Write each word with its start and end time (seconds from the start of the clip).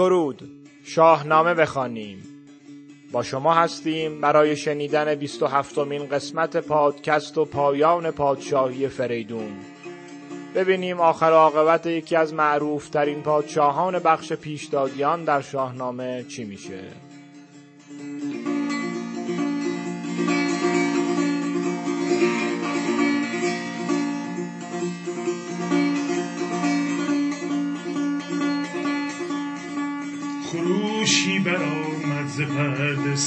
درود. 0.00 0.50
شاهنامه 0.84 1.54
بخوانیم. 1.54 2.22
با 3.12 3.22
شما 3.22 3.54
هستیم 3.54 4.20
برای 4.20 4.56
شنیدن 4.56 5.14
27 5.14 5.78
مین 5.78 6.06
قسمت 6.06 6.56
پادکست 6.56 7.38
و 7.38 7.44
پایان 7.44 8.10
پادشاهی 8.10 8.88
فریدون. 8.88 9.52
ببینیم 10.54 11.00
آخر 11.00 11.32
عاقبت 11.32 11.86
یکی 11.86 12.16
از 12.16 12.34
معروف 12.34 12.88
ترین 12.88 13.22
پادشاهان 13.22 13.98
بخش 13.98 14.32
پیشدادیان 14.32 15.24
در 15.24 15.40
شاهنامه 15.40 16.24
چی 16.28 16.44
میشه. 16.44 17.09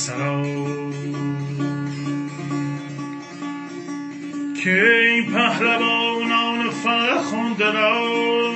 سرا 0.03 0.43
که 4.63 4.84
این 5.05 5.34
پهلوانان 5.34 6.70
فرخنده 6.70 7.71
را 7.71 8.53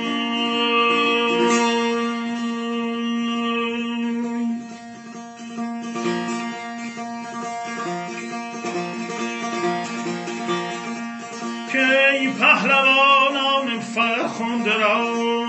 که 11.72 12.10
این 12.12 12.34
پهلوانان 12.34 13.80
فرخنده 13.80 14.76
را 14.76 15.47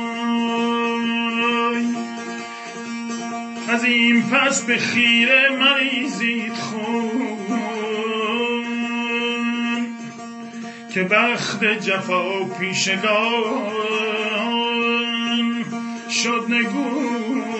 این 3.92 4.24
پس 4.24 4.62
به 4.62 4.78
خیره 4.78 5.50
مریزید 5.50 6.54
خون. 6.54 7.20
که 10.94 11.04
بخت 11.04 11.64
جفا 11.64 12.44
پیشگان 12.60 13.10
شد 16.10 16.46
نگون. 16.50 17.59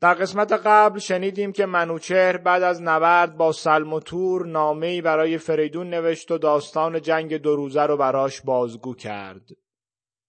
در 0.00 0.14
قسمت 0.14 0.52
قبل 0.52 0.98
شنیدیم 0.98 1.52
که 1.52 1.66
منوچهر 1.66 2.36
بعد 2.36 2.62
از 2.62 2.82
نبرد 2.82 3.36
با 3.36 3.52
سلم 3.52 3.92
و 3.92 4.00
تور 4.00 4.46
نامه‌ای 4.46 5.00
برای 5.00 5.38
فریدون 5.38 5.90
نوشت 5.90 6.30
و 6.30 6.38
داستان 6.38 7.02
جنگ 7.02 7.36
دو 7.36 7.56
روزه 7.56 7.82
رو 7.82 7.96
براش 7.96 8.40
بازگو 8.40 8.94
کرد. 8.94 9.48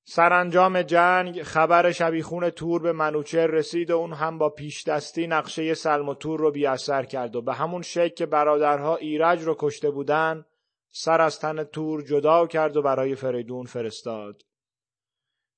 سرانجام 0.04 0.82
جنگ 0.82 1.44
خبر 1.44 1.92
شبیخون 1.92 2.50
تور 2.50 2.82
به 2.82 2.92
منوچهر 2.92 3.48
رسید 3.48 3.92
و 3.92 3.98
اون 3.98 4.14
هم 4.14 4.38
با 4.38 4.50
پیش 4.50 4.84
دستی 4.84 5.28
نقشه 5.28 5.74
سلم 5.74 6.10
و 6.10 6.14
تور 6.14 6.40
رو 6.40 6.52
بی 6.52 6.66
اثر 6.66 7.04
کرد 7.04 7.36
و 7.36 7.42
به 7.42 7.54
همون 7.54 7.82
شکل 7.82 8.16
که 8.16 8.26
برادرها 8.26 8.96
ایرج 8.96 9.44
رو 9.44 9.56
کشته 9.60 9.92
بودن 9.92 10.46
سر 10.92 11.22
از 11.22 11.40
تن 11.40 11.64
تور 11.64 12.02
جدا 12.02 12.48
کرد 12.48 12.78
و 12.78 12.82
برای 12.82 13.16
فریدون 13.16 13.66
فرستاد. 13.66 14.44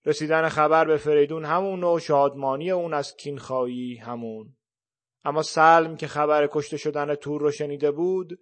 رسیدن 0.05 0.49
خبر 0.49 0.85
به 0.85 0.97
فریدون 0.97 1.45
همون 1.45 1.83
و 1.83 1.99
شادمانی 1.99 2.71
اون 2.71 2.94
از 2.94 3.16
کینخایی 3.16 3.95
همون. 3.95 4.55
اما 5.23 5.41
سلم 5.41 5.95
که 5.95 6.07
خبر 6.07 6.50
کشته 6.51 6.78
شدن 6.78 7.16
تور 7.16 7.41
رو 7.41 7.51
شنیده 7.51 7.91
بود 7.91 8.39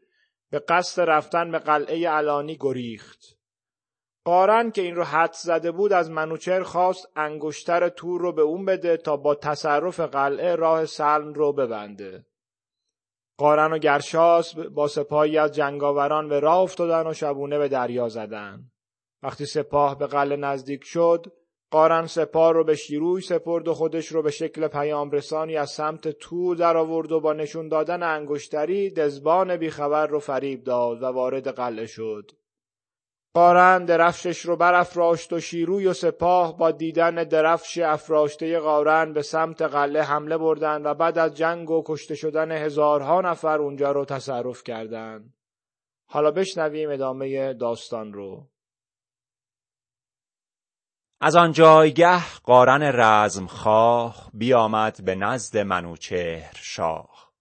به 0.51 0.59
قصد 0.59 1.01
رفتن 1.01 1.51
به 1.51 1.59
قلعه 1.59 2.09
علانی 2.09 2.57
گریخت. 2.59 3.39
قارن 4.23 4.71
که 4.71 4.81
این 4.81 4.95
رو 4.95 5.03
حد 5.03 5.33
زده 5.33 5.71
بود 5.71 5.93
از 5.93 6.11
منوچر 6.11 6.63
خواست 6.63 7.07
انگشتر 7.15 7.89
تور 7.89 8.21
رو 8.21 8.33
به 8.33 8.41
اون 8.41 8.65
بده 8.65 8.97
تا 8.97 9.17
با 9.17 9.35
تصرف 9.35 9.99
قلعه 9.99 10.55
راه 10.55 10.85
سلم 10.85 11.33
رو 11.33 11.53
ببنده. 11.53 12.25
قارن 13.37 13.73
و 13.73 13.77
گرشاس 13.77 14.55
با 14.55 14.87
سپاهی 14.87 15.37
از 15.37 15.51
جنگاوران 15.51 16.29
به 16.29 16.39
راه 16.39 16.59
افتادن 16.59 17.07
و 17.07 17.13
شبونه 17.13 17.57
به 17.57 17.67
دریا 17.67 18.09
زدن. 18.09 18.71
وقتی 19.23 19.45
سپاه 19.45 19.97
به 19.97 20.07
قلعه 20.07 20.37
نزدیک 20.37 20.83
شد 20.83 21.25
قارن 21.71 22.05
سپار 22.05 22.55
رو 22.55 22.63
به 22.63 22.75
شیروی 22.75 23.21
سپرد 23.21 23.67
و 23.67 23.73
خودش 23.73 24.07
رو 24.07 24.21
به 24.21 24.31
شکل 24.31 24.67
پیام 24.67 25.11
رسانی 25.11 25.57
از 25.57 25.69
سمت 25.69 26.07
تور 26.07 26.55
در 26.55 26.77
آورد 26.77 27.11
و 27.11 27.19
با 27.19 27.33
نشون 27.33 27.67
دادن 27.67 28.03
انگشتری 28.03 28.89
دزبان 28.89 29.57
بیخبر 29.57 30.07
رو 30.07 30.19
فریب 30.19 30.63
داد 30.63 31.03
و 31.03 31.05
وارد 31.05 31.47
قلعه 31.47 31.85
شد. 31.85 32.31
قارن 33.33 33.85
درفشش 33.85 34.45
رو 34.45 34.55
برافراشت 34.55 35.33
و 35.33 35.39
شیروی 35.39 35.87
و 35.87 35.93
سپاه 35.93 36.57
با 36.57 36.71
دیدن 36.71 37.15
درفش 37.23 37.77
افراشته 37.77 38.59
قارن 38.59 39.13
به 39.13 39.21
سمت 39.21 39.61
قلعه 39.61 40.03
حمله 40.03 40.37
بردن 40.37 40.85
و 40.85 40.93
بعد 40.93 41.17
از 41.17 41.37
جنگ 41.37 41.69
و 41.69 41.83
کشته 41.85 42.15
شدن 42.15 42.51
هزارها 42.51 43.21
نفر 43.21 43.61
اونجا 43.61 43.91
رو 43.91 44.05
تصرف 44.05 44.63
کردند. 44.63 45.33
حالا 46.05 46.31
بشنویم 46.31 46.89
ادامه 46.89 47.53
داستان 47.53 48.13
رو. 48.13 48.47
از 51.21 51.35
آن 51.35 51.51
جایگه 51.51 52.39
قارن 52.39 52.81
رزمخواه 52.83 54.29
بیامد 54.33 55.05
به 55.05 55.15
نزد 55.15 55.57
منوچهر 55.57 56.53
شاه. 56.55 57.33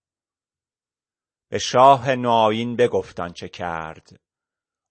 به 1.48 1.58
شاه 1.58 2.14
نوآیین 2.14 2.76
بگفت 2.76 3.20
آنچه 3.20 3.48
کرد 3.48 4.20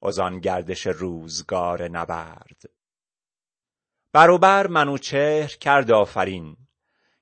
از 0.03 0.19
آن 0.19 0.39
گردش 0.39 0.87
روزگار 0.87 1.87
نبرد. 1.87 2.61
بروبر 4.13 4.67
منوچهر 4.67 5.47
کرد 5.47 5.91
آفرین 5.91 6.57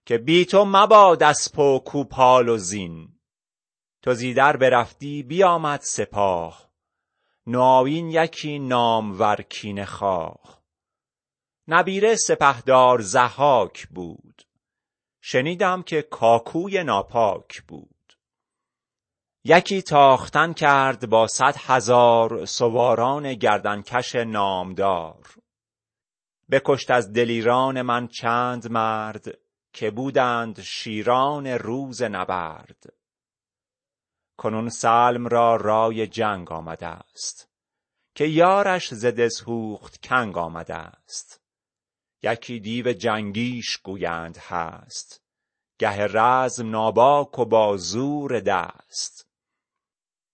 که 0.05 0.17
بی 0.17 0.45
تو 0.45 0.65
مباد 0.65 1.23
اسپ 1.23 1.59
و 1.59 1.79
کوپال 1.79 2.49
و 2.49 2.57
زین. 2.57 3.19
تو 4.01 4.13
زیدر 4.13 4.57
برفتی 4.57 5.23
بیامد 5.23 5.79
سپاه 5.83 6.69
نوآیین 7.47 8.09
یکی 8.09 8.59
نامور 8.59 9.41
کینه 9.41 9.85
خواه. 9.85 10.54
نبیره 11.67 12.15
سپهدار 12.15 13.01
ضحاک 13.01 13.87
بود. 13.87 14.41
شنیدم 15.21 15.83
که 15.83 16.01
کاکوی 16.01 16.83
ناپاک 16.83 17.61
بود. 17.61 17.95
یکی 19.43 19.81
تاختن 19.81 20.53
کرد 20.53 21.09
با 21.09 21.27
صد 21.27 21.55
هزار 21.57 22.45
سواران 22.45 23.33
گردنکش 23.33 24.15
نامدار. 24.15 25.35
بکشت 26.51 26.91
از 26.91 27.13
دلیران 27.13 27.81
من 27.81 28.07
چند 28.07 28.71
مرد 28.71 29.25
که 29.73 29.91
بودند 29.91 30.61
شیران 30.61 31.47
روز 31.47 32.01
نبرد. 32.01 32.93
کنون 34.37 34.69
سلم 34.69 35.27
را 35.27 35.55
رای 35.55 36.07
جنگ 36.07 36.51
آمده 36.51 36.87
است 36.87 37.49
که 38.15 38.25
یارش 38.25 38.93
ز 38.93 39.05
دژهوخت 39.05 40.07
کنگ 40.07 40.37
آمده 40.37 40.75
است. 40.75 41.44
یکی 42.25 42.59
دیو 42.59 42.93
جنگیش 42.93 43.77
گویند 43.77 44.37
هست. 44.37 45.21
گه 45.79 46.07
رزم 46.07 46.69
ناباک 46.69 47.39
و 47.39 47.45
با 47.45 47.77
زور 47.77 48.39
دست. 48.39 49.27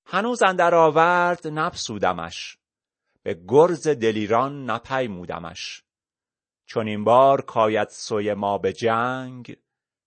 هنوز 0.06 0.44
اندر 0.44 0.75
آورد 0.75 1.47
نپسودمش 1.47 2.57
به 3.24 3.41
گرز 3.47 3.88
دلیران 3.88 4.69
نپیمودمش. 4.69 5.84
چون 6.66 6.88
این 6.88 7.03
بار 7.03 7.41
کاید 7.41 7.90
سوی 7.90 8.34
ما 8.34 8.58
به 8.58 8.73
جنگ. 8.73 9.58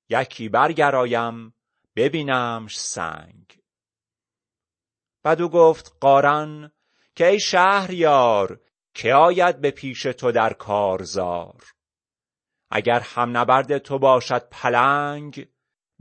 یکی 0.09 0.49
برگرایم 0.49 1.55
ببینمش 1.97 2.79
سنگ. 2.79 3.59
بدو 5.25 5.49
گفت 5.49 5.97
قارن 6.01 6.71
که 7.17 7.27
ای 7.27 7.41
شهریار 7.41 8.61
که 8.95 9.15
آید 9.15 9.61
به 9.61 9.71
پیش 9.71 10.03
تو 10.03 10.33
در 10.33 10.53
کارزار؟ 10.53 11.74
اگر 12.77 13.01
هم 13.01 13.37
نبرد 13.37 13.79
تو 13.79 13.99
باشد 13.99 14.49
پلنگ 14.51 15.49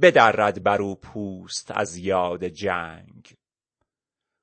بدرد 0.02 0.64
بر 0.64 0.82
او 0.82 0.96
پوست 0.96 1.72
از 1.72 1.98
یاد 1.98 2.44
جنگ. 2.44 3.36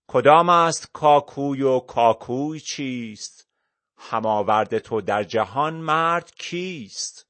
کدام 0.07 0.49
است 0.49 0.91
کاکوی 0.93 1.63
و 1.63 1.81
کاکوی 1.81 2.61
چیست؟ 2.61 3.49
هم 3.97 4.27
آورد 4.27 4.79
تو 4.79 5.01
در 5.01 5.25
جهان 5.25 5.75
مرد 5.75 6.35
کیست؟ 6.35 7.27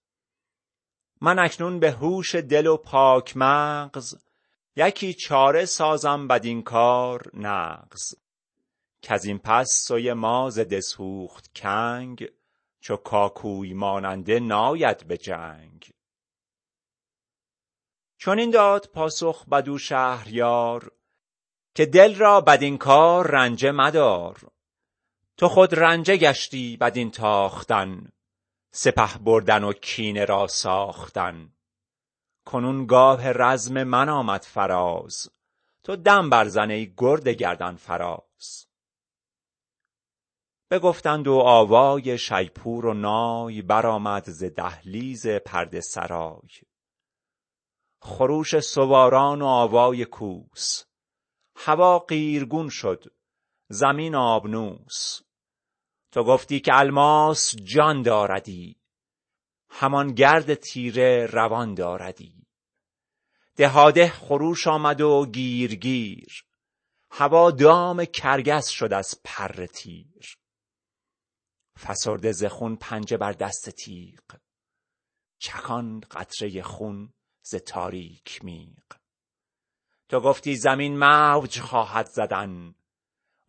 من 1.21 1.39
اکنون 1.39 1.79
به 1.79 1.91
هوش 1.91 2.35
دل 2.35 2.67
و 2.67 2.77
پاک 2.77 3.37
مغز 3.37 4.15
یکی 4.77 5.15
چاره 5.15 5.65
سازم 5.65 6.29
بدین 6.29 6.63
کار 6.63 7.31
نغز. 7.35 8.15
کز 9.03 9.25
این 9.25 9.39
پس 9.39 9.85
سوی 9.87 10.13
ما 10.13 10.51
ز 10.51 10.59
دژهوخت 10.59 11.51
کنگ 11.57 12.29
چو 12.81 12.97
کاکوی 12.97 13.75
ماننده 13.75 14.41
ناید 14.41 15.07
به 15.07 15.17
جنگ. 15.17 15.91
چون 18.19 18.39
این 18.39 18.51
داد 18.51 18.91
پاسخ 18.95 19.49
بدو 19.49 19.79
شهریار 19.79 20.93
که 21.75 21.87
دل 21.87 22.15
را 22.15 22.41
بدین 22.41 22.79
کار 22.79 23.31
رنجه 23.31 23.71
مدار. 23.71 24.51
تو 25.37 25.49
خود 25.49 25.75
رنجه 25.75 26.17
گشتی 26.17 26.77
بدین 26.77 27.11
تاختن 27.11 28.13
سپه 28.73 29.19
بردن 29.19 29.65
و 29.65 29.73
کینه 29.73 30.25
را 30.25 30.47
ساختن. 30.47 31.53
کنون 32.45 32.87
گاه 32.87 33.33
رزم 33.33 33.83
من 33.83 34.09
آمد 34.09 34.43
فراز 34.43 35.31
تو 35.83 35.97
دم 35.97 36.31
برزن 36.31 36.71
ای 36.71 36.95
گرد 36.97 37.29
گردن 37.29 37.77
فراز. 37.77 38.70
بگفتند 40.71 41.29
و 41.29 41.35
آوای 41.35 42.19
شیپور 42.19 42.87
و 42.87 42.95
نای 42.95 43.63
برآمد 43.63 44.25
ز 44.31 44.45
دهلیز 44.45 45.27
پرده 45.27 45.81
سرای. 45.81 46.49
خروش 48.03 48.61
سواران 48.61 49.43
و 49.43 49.47
آوای 49.47 50.05
کوس. 50.05 50.85
هوا 51.57 51.99
قیرگون 51.99 52.69
شد. 52.69 53.05
زمین 53.69 54.15
آبنوس. 54.15 55.21
تو 56.13 56.25
گفتی 56.25 56.61
که 56.61 56.75
الماس 56.75 57.55
جان 57.57 58.03
داردی 58.03 58.81
همان 59.71 60.15
گرد 60.15 60.55
تیره 60.55 61.27
روان 61.27 61.75
داردی 61.75 62.47
دهاده 63.57 64.09
خروش 64.09 64.67
آمد 64.67 65.01
و 65.01 65.27
گیرگیر. 65.27 66.45
هوا 67.11 67.51
دام 67.51 68.05
کرگس 68.05 68.69
شد 68.69 68.93
از 68.93 69.15
پر 69.25 69.67
تیر. 69.67 70.40
فسرده 71.87 72.33
ز 72.33 72.45
خون 72.45 72.77
پنجه 72.77 73.17
بر 73.17 73.33
دست 73.33 73.71
تیغ. 73.71 74.21
چکان 75.39 76.01
قطره 76.01 76.63
خون 76.63 77.13
ز 77.43 77.55
تاریک 77.55 78.45
میغ. 78.45 78.85
تو 80.09 80.21
گفتی 80.21 80.57
زمین 80.57 80.99
موج 80.99 81.61
خواهد 81.61 82.07
زدن 82.07 82.75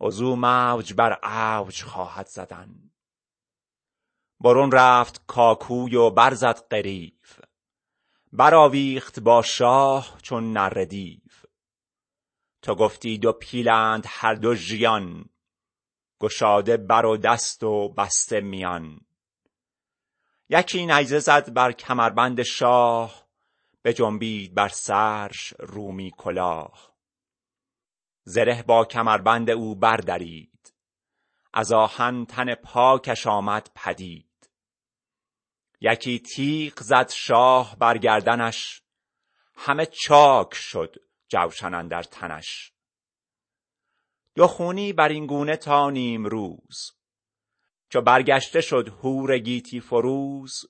وزو 0.00 0.36
موج 0.36 0.94
بر 0.94 1.18
اوج 1.22 1.82
خواهد 1.82 2.26
زدن. 2.26 2.90
برون 4.40 4.70
رفت 4.72 5.26
کاکوی 5.26 5.94
و 5.96 6.10
برزد 6.10 6.68
غریو 6.70 7.12
برآویخت 8.32 9.20
با 9.20 9.42
شاه 9.42 10.18
چون 10.22 10.52
نره 10.52 10.84
دیو. 10.84 11.20
تو 12.62 12.74
گفتی 12.74 13.18
دو 13.18 13.32
پیلند 13.32 14.04
هر 14.08 14.34
دو 14.34 14.54
ژیان. 14.54 15.24
گشاده 16.22 16.76
بر 16.76 17.06
و 17.06 17.16
دست 17.16 17.62
و 17.62 17.88
بسته 17.88 18.40
میان. 18.40 19.00
یکی 20.48 20.86
نیزه 20.86 21.18
زد 21.18 21.52
بر 21.52 21.72
کمربند 21.72 22.42
شاه 22.42 23.26
بجنبید 23.84 24.54
بر 24.54 24.68
سرش 24.68 25.54
رومی 25.58 26.12
کلاه. 26.16 26.92
زره 28.24 28.62
با 28.62 28.84
کمربند 28.84 29.50
او 29.50 29.74
بردرید 29.74 30.74
از 31.52 31.72
آهن 31.72 32.24
تن 32.24 32.54
پاکش 32.54 33.26
آمد 33.26 33.70
پدید. 33.74 34.50
یکی 35.80 36.18
تیغ 36.18 36.80
زد 36.80 37.10
شاه 37.10 37.76
بر 37.78 37.98
گردنش 37.98 38.82
همه 39.56 39.86
چاک 39.86 40.54
شد 40.54 40.96
جوشن 41.28 41.74
اندر 41.74 42.02
تنش. 42.02 42.71
دو 44.34 44.46
خونی 44.46 44.92
بر 44.92 45.08
این 45.08 45.26
گونه 45.26 45.56
تا 45.56 45.90
نیمروز 45.90 46.92
چو 47.88 48.00
برگشته 48.00 48.60
شد 48.60 48.88
هور 48.88 49.38
گیتی 49.38 49.80
فروز 49.80 50.64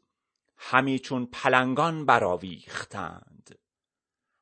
همی 0.65 0.99
چون 0.99 1.27
پلنگان 1.27 2.07
برآویختند. 2.07 3.59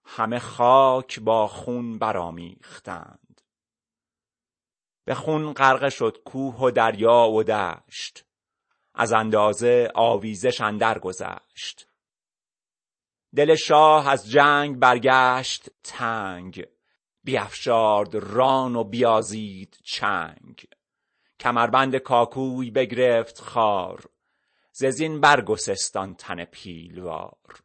همه 0.04 0.38
خاک 0.38 1.20
با 1.20 1.46
خون 1.46 1.98
برآمیختند. 1.98 3.40
به 5.04 5.14
خون 5.14 5.52
غرقه 5.52 5.90
شد 5.90 6.18
کوه 6.24 6.56
و 6.56 6.70
دریا 6.70 7.28
و 7.28 7.42
دشت. 7.42 8.24
از 8.94 9.12
اندازه 9.12 9.92
آویزش 9.94 10.60
اندر 10.60 10.98
گذشت. 10.98 11.88
دل 13.36 13.54
شاه 13.54 14.08
از 14.08 14.30
جنگ 14.30 14.78
برگشت 14.78 15.70
تنگ. 15.82 16.66
بیفشارد 17.24 18.14
ران 18.14 18.76
و 18.76 18.84
بیازید 18.84 19.78
چنگ. 19.84 20.64
کمربند 21.40 21.96
کاکوی 21.96 22.70
بگرفت 22.70 23.40
خار. 23.40 24.04
ز 24.72 24.84
زین 24.84 25.20
برگسست 25.20 25.98
تن 26.18 26.44
پیلوار. 26.44 27.62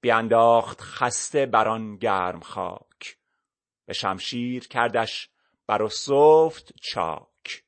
بینداخت 0.00 0.80
خسته 0.80 1.46
بر 1.46 1.68
آن 1.68 1.96
گرم 1.96 2.40
خاک. 2.40 3.18
به 3.86 3.92
شمشیر 3.92 4.68
کردش 4.68 5.30
بر 5.66 5.82
و 5.82 5.88
سفت 5.88 6.72
چاک. 6.82 7.64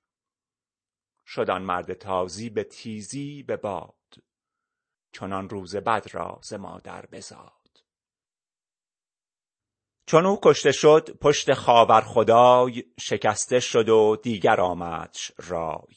شد 1.27 1.51
آن 1.51 1.63
مرد 1.63 1.93
تازی 1.93 2.51
به 2.51 2.65
تیزی 2.65 3.43
به 3.43 3.57
باد. 3.57 3.95
چنان 5.13 5.49
روز 5.49 5.77
بد 5.77 6.07
را 6.13 6.41
ز 6.43 6.55
مادر 6.55 7.07
بزاد. 7.07 7.58
چون 10.09 10.27
او 10.27 10.39
کشته 10.43 10.73
شد 10.73 11.19
پشت 11.21 11.55
خاور 11.55 12.01
خدای 12.01 12.85
شکسته 13.01 13.61
شد 13.61 13.89
و 13.89 14.17
دیگر 14.23 14.61
آمدش 14.61 15.33
رای. 15.39 15.97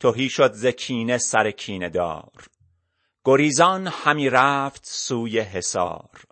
تهی 0.00 0.28
شد 0.28 0.52
ز 0.52 0.66
کینه 0.66 1.18
سر 1.18 1.50
کینه 1.50 1.88
دار. 1.88 2.46
گریزان 3.24 3.86
همی 3.86 4.30
رفت 4.30 4.86
سوی 4.86 5.40
حصار. 5.40 6.24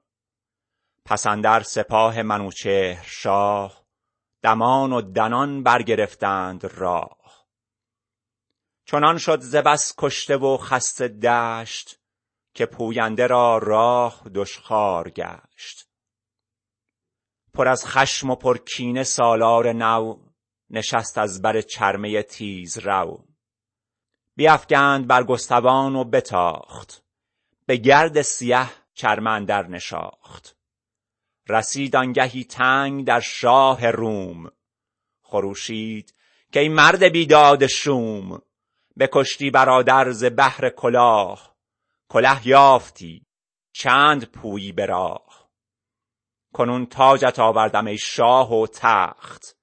پس 1.05 1.27
اندر 1.27 1.63
سپاه 1.63 2.23
منوچهر 2.23 3.05
شاه 3.07 3.85
دمان 4.43 4.93
و 4.93 5.01
دنان 5.01 5.63
برگرفتند 5.63 6.65
راه. 6.65 7.47
چنان 8.87 9.19
شد 9.19 9.41
ز 9.41 9.57
کشته 9.99 10.37
و 10.37 10.57
خسته 10.57 11.09
دشت 11.09 11.99
که 12.55 12.67
پوینده 12.67 13.27
را 13.27 13.59
راه 13.59 14.23
دشخوار 14.35 15.11
گشت. 15.11 15.84
پر 17.55 17.69
از 17.69 17.87
خشم 17.87 18.31
و 18.31 18.35
پر 18.35 18.59
کینه 18.59 19.03
سالار 19.03 19.73
نو 19.73 20.17
نشست 20.71 21.19
از 21.19 21.43
بر 21.43 21.61
چرمه 21.61 22.23
تیزرو 22.23 23.25
بیفگند 24.37 25.07
برگستوان 25.07 25.97
و 25.97 26.05
بتاخت. 26.05 27.05
به 27.67 27.77
گرد 27.77 28.23
سیه 28.23 28.71
چرمه 28.95 29.31
اندر 29.31 29.67
نشاخت. 29.67 30.57
رسید 31.49 31.97
آنگهی 31.97 32.45
تنگ 32.45 33.07
در 33.07 33.21
شاه 33.21 33.91
روم. 33.91 34.51
خروشید 35.23 36.15
کای 36.55 36.69
مرد 36.69 37.05
بیداد 37.05 37.67
شوم. 37.67 38.43
بکشتی 38.99 39.51
برادر 39.51 40.11
ز 40.11 40.25
بهر 40.25 40.69
کلاه. 40.69 41.57
کله 42.09 42.47
یافتی 42.47 43.27
چند 43.73 44.25
پویی 44.25 44.73
به 44.73 44.87
راه. 44.87 45.44
کنون 46.55 46.87
تاجت 46.87 47.39
آوردم 47.39 47.87
ای 47.87 47.99
شاه 47.99 48.53
و 48.53 48.67
تخت. 48.67 49.57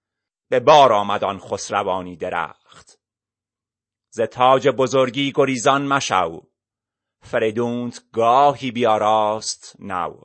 به 0.50 0.60
بار 0.60 0.94
آمد 0.94 1.24
آن 1.24 1.40
خسروانی 1.40 2.16
درخت. 2.16 3.00
ز 4.14 4.22
تاج 4.22 4.68
بزرگی 4.68 5.32
گریزان 5.36 5.88
مشو. 5.88 6.42
فریدونت 7.22 8.12
گاهی 8.14 8.72
بیاراست 8.72 9.76
نو. 9.80 10.22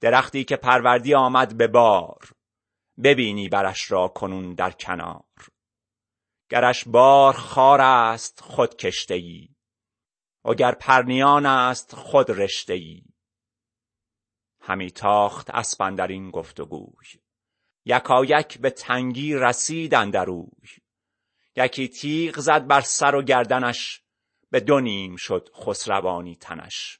درختی 0.00 0.44
که 0.44 0.56
پروردی 0.56 1.14
آمد 1.14 1.56
به 1.56 1.66
بار. 1.66 2.32
ببینی 3.04 3.48
برش 3.48 3.90
را 3.92 4.08
کنون 4.08 4.54
در 4.54 4.70
کنار. 4.70 5.24
گرش 6.50 6.84
بار 6.88 7.34
خار 7.34 7.80
است 7.80 8.40
خود 8.40 8.76
کشته 8.76 9.14
ای 9.14 9.48
وگر 10.44 10.72
پرنیان 10.74 11.46
است 11.46 11.94
خود 11.94 12.30
رشته 12.30 12.74
ای 12.74 13.02
همی 14.62 14.90
تاخت 14.90 15.50
اندر 15.80 16.06
این 16.06 16.30
گفت 16.30 16.60
گوی 16.60 17.06
یکایک 17.84 18.58
به 18.58 18.70
تنگی 18.70 19.34
رسید 19.34 19.94
اندر 19.94 20.30
اوی. 20.30 20.68
یکی 21.56 21.88
تیغ 21.88 22.38
زد 22.38 22.66
بر 22.66 22.80
سر 22.80 23.14
و 23.14 23.22
گردنش 23.22 24.02
به 24.50 24.60
دو 24.60 24.80
نیم 24.80 25.16
شد 25.16 25.48
خسروانی 25.54 26.36
تنش. 26.36 26.98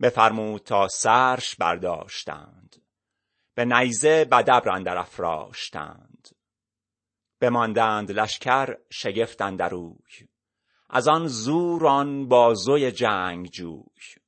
بفرمود 0.00 0.62
تا 0.62 0.88
سرش 0.88 1.56
برداشتند. 1.56 2.82
به 3.54 3.64
نیزه 3.64 4.24
بدبر 4.24 4.70
اندر 4.70 4.96
افراشتند. 4.96 6.28
بماندند 7.40 8.12
لشکر 8.12 8.76
شگفت 8.90 9.42
اندر 9.42 9.74
از 10.90 11.08
آن 11.08 11.26
زور 11.26 11.86
آن 11.86 12.28
بازوی 12.28 12.92
جنگجوی. 12.92 14.21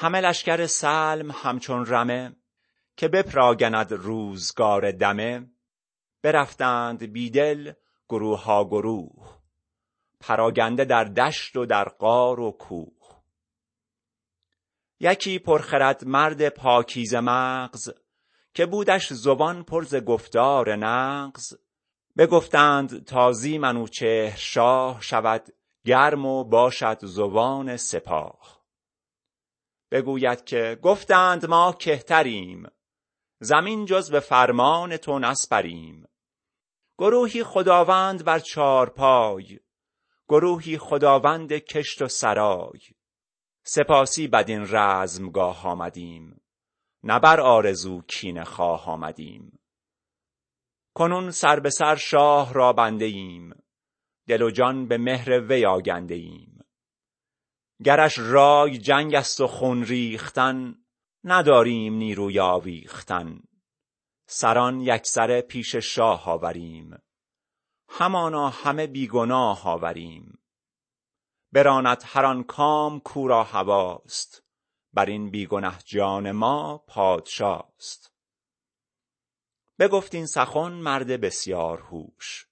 همه 0.00 0.20
لشکر 0.20 0.66
سلم 0.66 1.30
همچون 1.30 1.86
رمه 1.86 2.36
که 2.96 3.08
بپراگند 3.08 3.92
روزگار 3.92 4.92
دمه 4.92 5.50
برفتند 6.22 7.12
بیدل 7.12 7.72
گروه 8.08 8.42
ها 8.42 8.64
گروه 8.64 9.38
پراگنده 10.20 10.84
در 10.84 11.04
دشت 11.04 11.56
و 11.56 11.66
در 11.66 11.84
غار 11.84 12.40
و 12.40 12.50
کوه. 12.50 13.22
یکی 15.00 15.38
پرخرد 15.38 16.04
مرد 16.04 16.48
پاکیز 16.48 17.14
مغز 17.14 17.90
که 18.54 18.66
بودش 18.66 19.12
زبان 19.12 19.64
پرز 19.64 19.94
گفتار 19.94 20.76
نغز. 20.76 21.54
بگفتند 22.18 23.04
تازی 23.04 23.58
منوچهر 23.58 24.36
شاه 24.36 25.00
شود 25.00 25.52
گرم 25.84 26.26
و 26.26 26.44
باشد 26.44 26.98
زبان 27.02 27.76
سپاه. 27.76 28.59
بگوید 29.90 30.44
که 30.44 30.78
گفتند 30.82 31.46
ما 31.46 31.72
کهتریم. 31.72 32.68
زمین 33.40 33.84
جز 33.84 34.10
به 34.10 34.20
فرمان 34.20 34.96
تو 34.96 35.18
نسپریم. 35.18 36.06
گروهی 36.98 37.44
خداوند 37.44 38.24
بر 38.24 38.38
چارپای. 38.38 39.60
گروهی 40.28 40.78
خداوند 40.78 41.52
کشت 41.52 42.02
و 42.02 42.08
سرای. 42.08 42.80
سپاسی 43.62 44.28
بدین 44.28 44.66
رزمگاه 44.70 45.66
آمدیم. 45.66 46.40
نه 47.02 47.20
بر 47.20 47.40
آرزو 47.40 48.02
کینه 48.02 48.44
خواه 48.44 48.88
آمدیم. 48.88 49.60
کنون 50.94 51.30
سر 51.30 51.60
به 51.60 51.70
سر 51.70 51.96
شاه 51.96 52.54
را 52.54 52.72
بنده 52.72 53.04
ایم 53.04 53.54
دل 54.28 54.42
و 54.42 54.50
جان 54.50 54.88
به 54.88 54.98
مهر 54.98 55.40
وی 55.40 55.66
آگنده 55.66 56.14
ایم 56.14 56.49
گرش 57.84 58.18
رای 58.18 58.78
جنگ 58.78 59.14
است 59.14 59.40
و 59.40 59.46
خون 59.46 59.84
ریختن 59.84 60.74
نداریم 61.24 61.94
نیروی 61.94 62.40
آویختن 62.40 63.40
سران 64.26 64.80
یکسره 64.80 65.42
پیش 65.42 65.76
شاه 65.76 66.28
آوریم 66.30 67.02
همانا 67.88 68.48
همه 68.48 68.86
بیگناه 68.86 69.68
آوریم. 69.68 70.38
براند 71.52 72.02
هر 72.06 72.24
آن 72.24 72.42
کام 72.42 73.00
کو 73.00 73.28
را 73.28 73.44
هواست 73.44 74.42
بر 74.92 75.06
این 75.06 75.30
بیگنه 75.30 75.78
جان 75.84 76.32
ما 76.32 76.78
پادشاست. 76.78 78.12
بگفت 79.78 80.14
این 80.14 80.26
سخن 80.26 80.72
مرد 80.72 81.06
بسیار 81.06 81.80
هوش 81.80 82.46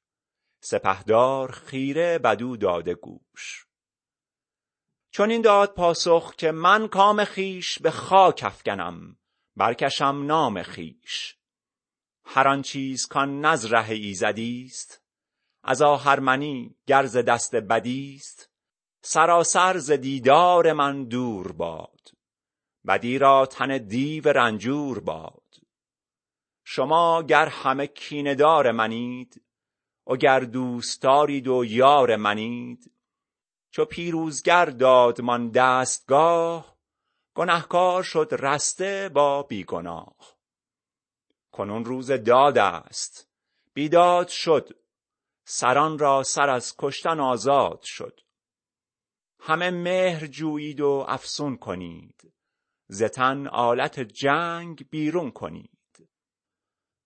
سپهدار 0.61 1.53
خیره 1.53 2.19
بدو 2.19 2.57
داده 2.57 2.95
گوش. 2.95 3.68
چنین 5.11 5.43
داد 5.43 5.75
پاسخ 5.75 6.35
که 6.37 6.53
من 6.53 6.89
کام 6.89 7.25
خویش 7.25 7.79
به 7.79 7.91
خاک 7.91 8.43
افکنم 8.47 9.17
برکشم 9.57 10.23
نام 10.27 10.63
خویش. 10.63 11.37
هر 12.25 12.49
آن 12.49 12.63
چیز 12.63 13.07
کان 13.07 13.41
نه 13.41 13.49
از 13.49 13.73
ره 13.73 13.91
ایزدی 13.91 14.65
است 14.65 15.03
از 15.63 15.83
آهرمنی 15.83 16.77
گر 16.87 17.07
ز 17.07 17.17
دست 17.17 17.57
بدی 17.57 18.15
است. 18.17 18.51
سراسر 19.03 19.79
ز 19.79 19.91
دیدار 19.91 20.73
من 20.73 21.05
دور 21.05 21.53
باد 21.53 22.01
بدی 22.87 23.19
را 23.19 23.47
تن 23.47 23.79
دیو 23.79 24.29
رنجور 24.29 25.01
باد. 25.01 25.55
شما 26.65 27.23
گر 27.23 27.47
همه 27.47 27.87
کینه 27.87 28.35
دار 28.35 28.73
منید 28.73 29.43
وگر 30.07 30.41
دوستدارید 30.41 31.49
و 31.49 31.65
یار 31.65 32.17
منید 32.17 32.93
چو 33.71 33.85
پیروزگر 33.85 34.65
دادمان 34.65 35.51
دستگاه 35.51 36.77
گنهکار 37.35 38.03
شد 38.03 38.29
رسته 38.33 39.11
با 39.15 39.43
بی 39.43 39.65
گناه 39.65 40.17
کنون 41.53 41.85
روز 41.85 42.11
داد 42.11 42.59
است 42.59 43.29
بیداد 43.75 44.29
شد 44.29 44.69
سران 45.51 45.99
را 45.99 46.23
سر 46.23 46.51
از 46.51 46.75
کشتن 46.79 47.21
آزاد 47.21 47.83
شد. 47.83 48.21
همه 49.41 49.71
مهر 49.71 50.27
جویید 50.27 50.81
و 50.81 51.05
افسون 51.09 51.57
کنید 51.57 52.33
ز 52.87 53.03
تن 53.03 53.47
آلت 53.47 54.01
جنگ 54.01 54.89
بیرون 54.91 55.31
کنید. 55.31 56.09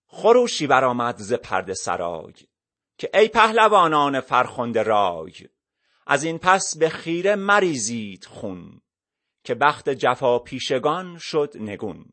خروشی 0.06 0.66
برآمد 0.66 1.16
ز 1.18 1.32
پرده 1.32 1.74
سرای 1.74 2.34
که 2.98 3.10
ای 3.14 3.28
پهلوانان 3.28 4.20
فرخنده 4.20 4.82
رای 4.82 5.32
از 6.06 6.24
این 6.24 6.38
پس 6.38 6.76
به 6.78 6.88
خیره 6.88 7.36
مریزید 7.36 8.24
خون 8.24 8.80
که 9.44 9.54
بخت 9.54 9.88
جفاپیشگان 9.88 11.18
شد 11.18 11.52
نگون. 11.54 12.04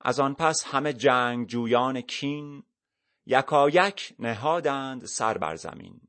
از 0.00 0.20
آن 0.20 0.34
پس 0.34 0.64
همه 0.66 0.92
جنگجویان 0.92 2.00
کین 2.00 2.62
یکایک 3.26 4.14
نهادند 4.18 5.06
سر 5.06 5.38
بر 5.38 5.54
زمین. 5.54 6.00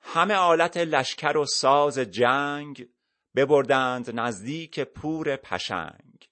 همه 0.00 0.34
آلت 0.34 0.76
لشکر 0.76 1.36
و 1.36 1.44
ساز 1.46 1.98
جنگ 1.98 2.88
ببردند 3.36 4.20
نزدیک 4.20 4.80
پور 4.80 5.36
پشنگ. 5.36 6.30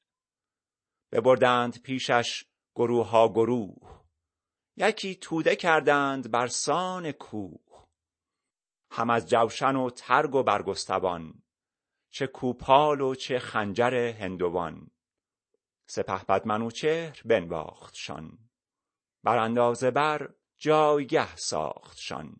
ببردند 1.12 1.82
پیشش 1.82 2.44
گروه 2.74 3.06
ها 3.06 3.28
گروه 3.28 4.02
یکی 4.76 5.14
توده 5.14 5.56
کردند 5.56 6.30
بر 6.30 6.46
سان 6.46 7.12
کوه. 7.12 7.71
هم 8.94 9.10
از 9.10 9.28
جوشن 9.28 9.76
و 9.76 9.90
ترگ 9.90 10.34
و 10.34 10.42
برگستوان 10.42 11.42
چه 12.10 12.26
کوپال 12.26 13.00
و 13.00 13.14
چه 13.14 13.38
خنجر 13.38 13.94
هندوان. 13.94 14.90
سپهبد 15.86 16.46
منوچهر 16.46 17.22
بنواختشان 17.24 18.38
بر 19.22 19.38
اندازه 19.38 19.90
بر 19.90 20.34
جایگه 20.58 21.36
ساختشان. 21.36 22.36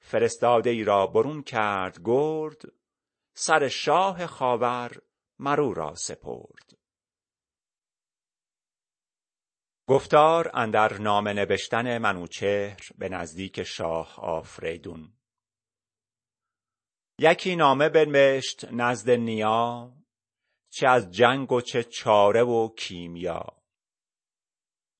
فرستاده 0.00 0.70
ای 0.70 0.84
را 0.84 1.06
برون 1.06 1.42
کرد 1.42 2.00
گرد 2.04 2.62
سر 3.34 3.68
شاه 3.68 4.26
خاور 4.26 5.02
مرو 5.38 5.74
را 5.74 5.94
سپرد. 5.94 6.78
گفتار 9.86 10.50
اندر 10.54 10.98
نامه 10.98 11.32
نبشتن 11.32 11.98
منوچهر 11.98 12.80
به 12.98 13.08
نزدیک 13.08 13.62
شاه 13.62 14.20
آفریدون. 14.20 15.19
یکی 17.22 17.56
نامه 17.56 17.88
بنوشت 17.88 18.64
نزد 18.72 19.10
نیا 19.10 19.92
چه 20.70 20.88
از 20.88 21.10
جنگ 21.10 21.52
و 21.52 21.60
چه 21.60 21.84
چاره 21.84 22.42
و 22.42 22.68
کیمیا. 22.68 23.46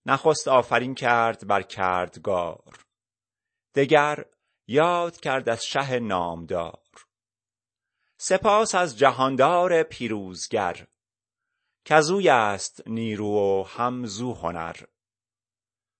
نخست 0.06 0.48
آفرین 0.48 0.94
کرد 0.94 1.46
بر 1.46 1.62
کردگار 1.62 2.84
دگر 3.74 4.24
یاد 4.66 5.20
کرد 5.20 5.48
از 5.48 5.64
شه 5.64 5.98
نامدار. 5.98 6.88
سپاس 8.16 8.74
از 8.74 8.98
جهاندار 8.98 9.82
پیروزگر 9.82 10.86
کزوی 11.84 12.28
است 12.28 12.88
نیرو 12.88 13.26
و 13.26 13.64
هم 13.64 14.06
زو 14.06 14.34
هنر. 14.34 14.76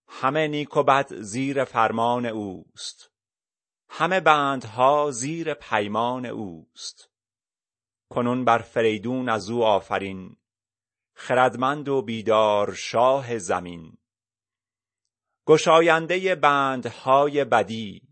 همه 0.09 0.49
نیک 0.49 0.77
و 0.77 0.83
بد 0.83 1.15
زیر 1.15 1.65
فرمان 1.65 2.27
اوست. 2.27 3.10
همه 3.93 4.21
بندها 4.21 5.11
زیر 5.11 5.55
پیمان 5.55 6.27
اوست. 6.27 7.11
کنون 8.11 8.45
بر 8.45 8.59
فریدون 8.59 9.29
از 9.29 9.51
او 9.51 9.65
آفرین 9.65 10.37
خردمند 11.15 11.89
و 11.89 12.03
بیدار 12.03 12.75
شاه 12.75 13.39
زمین. 13.39 13.99
گشاینده 15.47 16.35
بندهای 16.35 17.45
بدی 17.45 18.09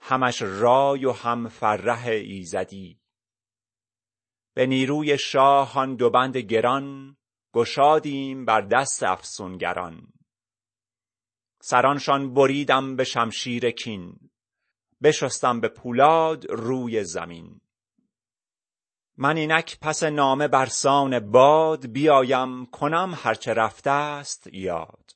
همش 0.00 0.42
رای 0.42 1.04
و 1.04 1.12
هم 1.12 1.48
فرح 1.48 2.06
ایزدی. 2.06 3.00
به 4.54 4.66
نیروی 4.66 5.18
شاه 5.18 5.78
آن 5.78 5.96
دو 5.96 6.10
بند 6.10 6.36
گران 6.36 7.16
گشادیم 7.54 8.44
بر 8.44 8.60
دست 8.60 9.02
افسونگران. 9.02 10.12
سرانشان 11.60 12.34
بریدم 12.34 12.96
به 12.96 13.04
شمشیر 13.04 13.70
کین. 13.70 14.31
بشستم 15.02 15.60
به 15.60 15.68
پولاد 15.68 16.50
روی 16.50 17.04
زمین. 17.04 17.60
من 19.16 19.36
اینک 19.36 19.78
پس 19.80 20.02
نامه 20.02 20.48
برسان 20.48 21.30
باد 21.30 21.86
بیایم 21.86 22.66
کنم 22.66 23.14
هرچه 23.16 23.52
رفته 23.52 23.90
است 23.90 24.46
یاد. 24.52 25.10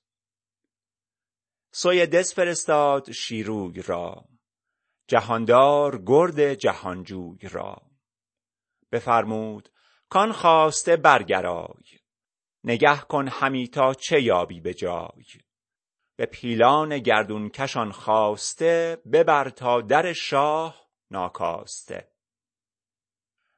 سوی 1.72 2.06
دز 2.06 2.32
فرستاد 2.32 3.12
شیروی 3.12 3.82
را. 3.82 4.24
جهاندار 5.08 6.02
گرد 6.06 6.54
جهانجوی 6.54 7.48
را. 7.48 7.76
بفرمود 8.92 9.68
کان 10.08 10.32
خواسته 10.32 10.96
برگرای. 10.96 11.84
نگه 12.64 13.00
کن 13.00 13.28
همی 13.28 13.68
تا 13.68 13.94
چه 13.94 14.22
یابی 14.22 14.60
به 14.60 14.74
جای. 14.74 15.24
به 16.16 16.26
پیلان 16.26 16.98
گردون 16.98 17.48
کشان 17.48 17.92
خواسته 17.92 19.02
ببر 19.12 19.48
تا 19.48 19.80
در 19.80 20.12
شاه 20.12 20.86
ناکاسته. 21.10 22.08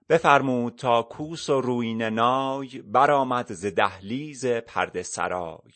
بفرمود 0.09 0.75
تا 0.75 1.03
کوس 1.03 1.51
و 1.51 1.61
رویینه 1.61 2.11
نای 2.11 2.83
برآمد 2.83 3.53
ز 3.53 3.67
دهلیز 3.67 4.47
پرده 4.47 5.03
سرای. 5.03 5.73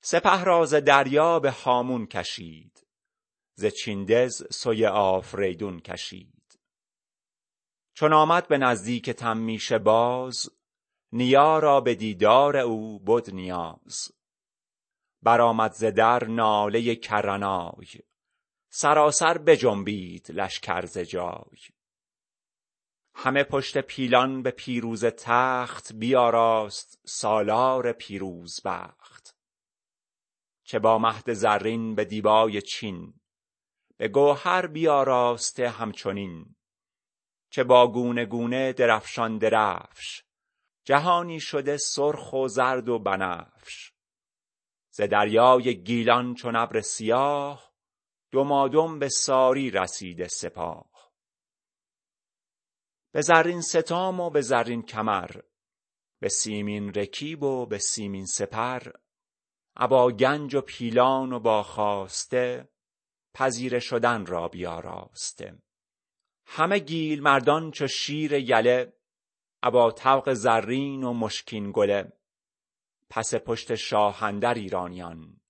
سپه 0.00 0.44
را 0.44 0.66
دریا 0.66 1.38
به 1.38 1.50
هامون 1.50 2.06
کشید 2.06 2.86
ز 3.54 3.66
چیندز 3.66 4.46
سوی 4.50 4.86
آفریدون 4.86 5.80
کشید. 5.80 6.60
چون 7.94 8.12
آمد 8.12 8.48
به 8.48 8.58
نزدیک 8.58 9.10
تمیشه 9.10 9.78
باز 9.78 10.50
نیا 11.12 11.58
را 11.58 11.80
به 11.80 11.94
دیدار 11.94 12.56
او 12.56 12.98
بد 12.98 13.30
نیاز. 13.30 14.19
برآمد 15.22 15.72
ز 15.72 15.84
در 15.84 16.24
ناله 16.24 16.94
کرنای. 16.94 17.86
سراسر 18.68 19.38
بجنبید 19.38 20.30
لشکر 20.30 20.86
ز 20.86 20.98
جای. 20.98 21.58
همه 23.14 23.44
پشت 23.44 23.78
پیلان 23.78 24.42
به 24.42 24.50
پیروزه 24.50 25.10
تخت 25.10 25.92
بیاراست 25.92 27.00
سالار 27.06 27.92
پیروزبخت 27.92 29.36
چه 30.64 30.78
با 30.78 30.98
مهد 30.98 31.32
زرین 31.32 31.94
به 31.94 32.04
دیبای 32.04 32.62
چین 32.62 33.14
به 33.96 34.08
گوهر 34.08 34.66
بیاراسته 34.66 35.68
همچنین. 35.68 36.56
چه 37.50 37.64
با 37.64 37.92
گونه 37.92 38.24
گونه 38.24 38.72
درفشان 38.72 39.38
درفش 39.38 40.22
جهانی 40.84 41.40
شده 41.40 41.76
سرخ 41.76 42.32
و 42.32 42.48
زرد 42.48 42.88
و 42.88 42.98
بنفش. 42.98 43.89
ز 45.00 45.02
دریای 45.02 45.82
گیلان 45.82 46.34
چون 46.34 46.56
ابر 46.56 46.80
سیاه 46.80 47.72
دمادم 48.32 48.98
به 48.98 49.08
ساری 49.08 49.70
رسیده 49.70 50.28
سپاه. 50.28 51.12
به 53.12 53.20
زرین 53.20 53.60
ستام 53.60 54.20
و 54.20 54.30
به 54.30 54.40
زرین 54.40 54.82
کمر 54.82 55.30
به 56.20 56.28
سیمین 56.28 56.94
رکیب 56.94 57.42
و 57.42 57.66
به 57.66 57.78
سیمین 57.78 58.26
سپر 58.26 58.92
ابا 59.76 60.10
گنج 60.10 60.54
و 60.54 60.60
پیلان 60.60 61.32
و 61.32 61.40
با 61.40 61.62
خواسته 61.62 62.68
پذیره 63.34 63.78
شدن 63.78 64.26
را 64.26 64.48
بیاراسته. 64.48 65.62
همه 66.46 66.78
گیل 66.78 67.22
مردان 67.22 67.70
چو 67.70 67.86
شیر 67.86 68.32
یله 68.32 68.92
ابا 69.62 69.90
طوق 69.90 70.32
زرین 70.32 71.04
و 71.04 71.12
مشکین 71.12 71.72
گله. 71.72 72.19
پس 73.10 73.34
پشت 73.34 73.74
شاه 73.74 74.22
اندر 74.22 74.54
ایرانیان. 74.54 75.40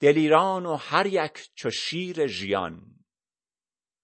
دلیران 0.00 0.66
و 0.66 0.76
هر 0.76 1.06
یک 1.06 1.50
چو 1.54 1.70
شیر 1.70 2.26
ژیان. 2.26 3.04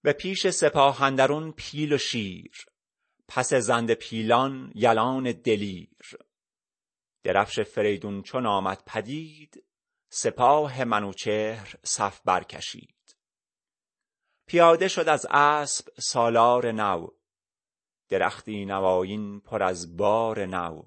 به 0.03 0.13
پیش 0.13 0.47
سپاه 0.47 1.03
اندرون 1.03 1.51
پیل 1.51 1.93
و 1.93 1.97
شیر. 1.97 2.65
پس 3.27 3.53
زنده 3.53 3.95
پیلان 3.95 4.71
یلان 4.75 5.31
دلیر. 5.31 6.17
درفش 7.23 7.59
فریدون 7.59 8.21
چون 8.21 8.45
آمد 8.45 8.83
پدید 8.85 9.65
سپاه 10.09 10.83
منوچهر 10.83 11.75
صف 11.83 12.21
برکشید. 12.25 13.17
پیاده 14.47 14.87
شد 14.87 15.09
از 15.09 15.25
اسب 15.29 15.87
سالار 15.99 16.71
نو. 16.71 17.07
درختی 18.09 18.65
نوایین 18.65 19.39
پر 19.39 19.63
از 19.63 19.97
بار 19.97 20.45
نو. 20.45 20.83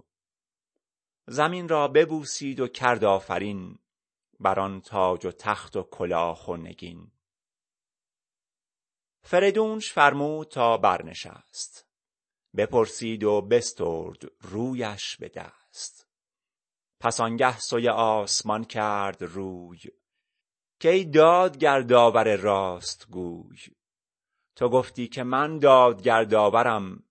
زمین 1.26 1.68
را 1.68 1.88
ببوسید 1.88 2.60
و 2.60 2.68
کرد 2.68 3.04
آفرین 3.04 3.78
بر 4.40 4.60
آن 4.60 4.80
تاج 4.80 5.26
و 5.26 5.30
تخت 5.30 5.76
و 5.76 5.82
کلاه 5.82 6.50
و 6.50 6.56
نگین. 6.56 7.12
فریدونش 9.22 9.92
فرمود 9.92 10.48
تا 10.48 10.76
برنشست. 10.76 11.86
بپرسید 12.56 13.24
و 13.24 13.40
بسترد 13.40 14.22
رویش 14.40 15.16
به 15.16 15.28
دست. 15.28 16.08
پس 17.00 17.20
آنگه 17.20 17.58
سوی 17.58 17.88
آسمان 17.88 18.64
کرد 18.64 19.22
روی. 19.22 19.78
که 20.80 20.90
ای 20.90 21.04
دادگر 21.04 21.80
داور 21.80 22.36
راست 22.36 23.06
گوی. 23.10 23.58
تو 24.56 24.68
گفتی 24.68 25.08
که 25.08 25.22
من 25.22 25.58
دادگر 25.58 26.24
داورم 26.24 27.04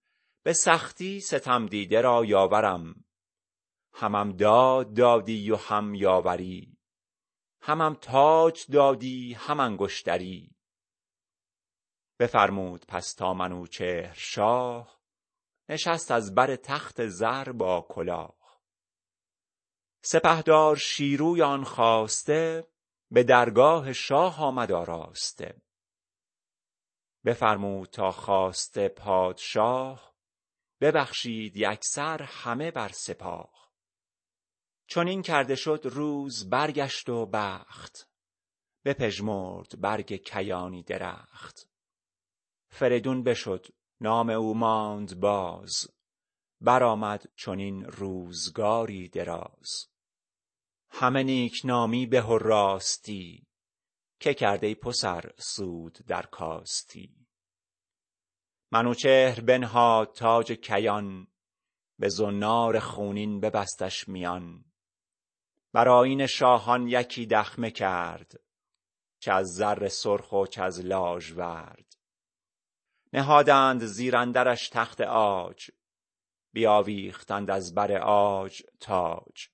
به 0.43 0.53
سختی 0.53 1.19
ستم 1.19 1.65
دیده 1.65 2.01
را 2.01 2.25
یاورم. 2.25 3.03
همم 3.93 4.31
داد 4.31 4.93
دادی 4.93 5.51
و 5.51 5.55
هم 5.55 5.95
یاوری 5.95 6.77
همم 7.61 7.93
تاج 7.93 8.71
دادی 8.71 9.33
هم 9.33 9.59
انگشتری. 9.59 10.55
بفرمود 12.19 12.85
پس 12.87 13.13
تا 13.13 13.33
منوچهر 13.33 14.13
شاه 14.13 15.01
نشست 15.69 16.11
از 16.11 16.35
بر 16.35 16.55
تخت 16.55 17.07
زر 17.07 17.51
با 17.51 17.85
کلاه. 17.89 18.61
سپهدار 20.03 20.75
شیروی 20.75 21.41
آن 21.41 21.63
خواسته 21.63 22.67
به 23.11 23.23
درگاه 23.23 23.93
شاه 23.93 24.43
آمد 24.43 24.71
آراسته. 24.71 25.61
بفرمود 27.25 27.89
تا 27.89 28.11
خواسته 28.11 28.89
پادشاه 28.89 30.15
ببخشید 30.81 31.57
یکسر 31.57 32.23
همه 32.23 32.71
بر 32.71 32.89
سپاه. 32.89 33.60
چون 34.91 35.07
این 35.07 35.21
کرده 35.21 35.55
شد 35.55 35.81
روز 35.83 36.49
برگشت 36.49 37.09
و 37.09 37.25
بخت. 37.25 38.09
بپژمرد 38.85 39.81
برگ 39.81 40.13
کیانی 40.13 40.83
درخت. 40.83 41.69
فریدون 42.69 43.23
بشد 43.23 43.67
نام 44.01 44.29
او 44.29 44.53
ماند 44.53 45.19
باز. 45.19 45.87
برآمد 46.61 47.23
چنین 47.35 47.85
روزگاری 47.85 49.09
دراز. 49.09 49.87
همه 50.89 51.23
نیکنامی 51.23 52.05
به 52.05 52.21
و 52.21 52.37
راستی. 52.37 53.47
که 54.19 54.33
کرد 54.33 54.63
ای 54.63 54.75
پسر 54.75 55.31
سود 55.37 55.97
در 56.07 56.25
کاستی. 56.25 57.27
منوچهر 58.71 59.41
بنهاد 59.41 60.13
تاج 60.13 60.51
کیان. 60.51 61.27
به 61.99 62.09
زنار 62.09 62.79
خونین 62.79 63.39
ببستش 63.39 64.07
میان. 64.07 64.70
بر 65.73 65.89
آیین 65.89 66.27
شاهان 66.27 66.87
یکی 66.87 67.25
دخمه 67.25 67.71
کرد 67.71 68.31
چه 69.19 69.31
از 69.31 69.47
زر 69.55 69.87
سرخ 69.87 70.31
و 70.31 70.45
چه 70.45 70.61
از 70.61 70.85
لاژورد 70.85 71.95
نهادند 73.13 73.85
زیر 73.85 74.15
اندرش 74.15 74.69
تخت 74.69 75.01
عاج 75.01 75.71
بیاویختند 76.53 77.51
از 77.51 77.75
بر 77.75 77.97
عاج 77.97 78.63
تاج. 78.79 79.47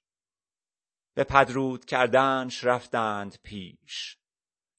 به 1.14 1.24
پدرود 1.24 1.86
کردنش 1.86 2.64
رفتند 2.64 3.38
پیش 3.44 4.18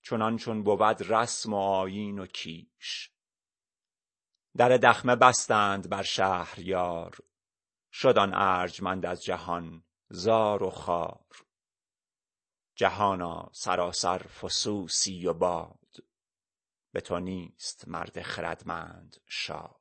چنان 0.03 0.37
چون 0.37 0.63
بود 0.63 1.13
رسم 1.13 1.53
و 1.53 1.57
آیین 1.57 2.19
و 2.19 2.27
کیش. 2.27 3.11
در 4.57 4.69
دخمه 4.69 5.17
بستند 5.17 5.89
بر 5.89 6.03
شهریار 6.03 7.19
شد 7.93 8.19
آن 8.19 8.35
ارجمند 8.35 9.07
از 9.07 9.25
جهان. 9.25 9.85
زار 10.11 10.63
و 10.63 10.71
خوار 10.71 11.27
جهانا 12.75 13.51
سراسر 13.53 14.19
فسوسی 14.19 15.27
و 15.27 15.33
باد. 15.33 15.79
به 16.93 17.01
تو 17.01 17.19
نیست 17.19 17.89
مرد 17.89 18.23
خردمند 18.23 19.17
شاد. 19.27 19.79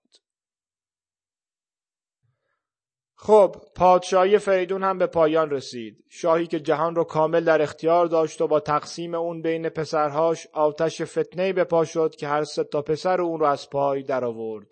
خب 3.16 3.56
پادشاهی 3.76 4.38
فریدون 4.38 4.84
هم 4.84 4.98
به 4.98 5.08
پایان 5.08 5.50
رسید. 5.50 6.04
شاهی 6.10 6.48
که 6.48 6.60
جهان 6.60 6.96
رو 6.96 7.04
کامل 7.04 7.44
در 7.44 7.62
اختیار 7.62 8.06
داشت 8.06 8.42
و 8.42 8.48
با 8.48 8.60
تقسیم 8.60 9.16
اون 9.16 9.42
بین 9.42 9.70
پسرهاش 9.70 10.48
آتش 10.48 11.02
فتنه 11.02 11.54
به 11.54 11.64
پا 11.64 11.86
شد 11.86 12.16
که 12.16 12.28
هر 12.28 12.44
سه 12.44 12.64
تا 12.64 12.82
پسر 12.82 13.22
اون 13.22 13.40
رو 13.40 13.46
از 13.46 13.70
پای 13.70 14.04
درآورد. 14.04 14.68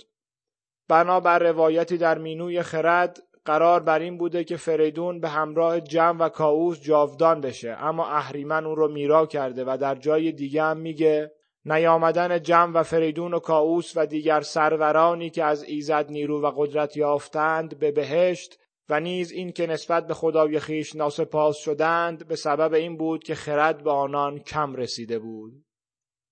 بنابر 0.87 1.39
روایتی 1.39 1.97
در 1.97 2.17
مینوی 2.17 2.63
خرد 2.63 3.19
قرار 3.45 3.84
بر 3.84 3.99
این 3.99 4.17
بوده 4.17 4.43
که 4.43 4.58
فریدون 4.58 5.19
به 5.19 5.29
همراه 5.29 5.81
جم 5.81 6.17
و 6.19 6.29
کاووس 6.29 6.81
جاودان 6.81 7.41
بشه. 7.41 7.77
اما 7.79 8.08
اهریمن 8.08 8.65
اون 8.65 8.75
رو 8.75 8.91
میرا 8.91 9.25
کرده 9.25 9.63
و 9.67 9.77
در 9.81 9.95
جای 9.95 10.31
دیگه 10.31 10.63
هم 10.63 10.77
میگه 10.77 11.31
نیامدن 11.65 12.41
جم 12.41 12.71
و 12.73 12.84
فریدون 12.84 13.34
و 13.34 13.39
کاووس 13.39 13.93
و 13.95 14.05
دیگر 14.05 14.41
سرورانی 14.41 15.29
که 15.29 15.43
از 15.43 15.63
ایزد 15.63 16.05
نیرو 16.10 16.41
و 16.41 16.51
قدرت 16.58 16.97
یافتند 16.97 17.79
به 17.79 17.91
بهشت 17.91 18.60
و 18.89 18.99
نیز 18.99 19.31
این 19.31 19.51
که 19.51 19.67
نسبت 19.67 20.08
به 20.08 20.13
خدای 20.13 20.60
خیش 20.60 20.95
ناسپاس 20.95 21.58
شدند 21.58 22.27
به 22.27 22.36
سبب 22.36 22.73
این 22.73 22.97
بود 22.97 23.23
که 23.23 23.36
خرد 23.36 23.84
به 23.84 23.91
آنان 23.91 24.39
کم 24.39 24.75
رسیده 24.75 25.19
بود. 25.19 25.64